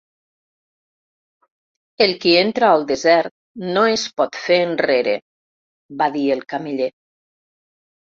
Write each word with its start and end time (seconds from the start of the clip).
"El 2.05 2.13
qui 2.23 2.31
entra 2.37 2.69
al 2.77 2.85
desert 2.91 3.33
no 3.75 3.83
es 3.97 4.05
pot 4.21 4.39
fer 4.47 4.57
enrere", 4.71 5.13
va 6.01 6.09
dir 6.17 6.25
el 6.37 6.43
cameller. 6.55 6.89